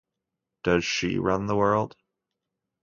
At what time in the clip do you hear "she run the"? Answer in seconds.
0.83-1.55